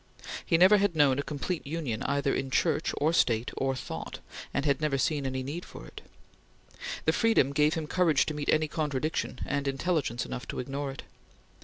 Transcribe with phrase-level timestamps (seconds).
[0.43, 4.17] He never had known a complete union either in Church or State or thought,
[4.51, 6.01] and had never seen any need for it.
[7.05, 11.03] The freedom gave him courage to meet any contradiction, and intelligence enough to ignore it.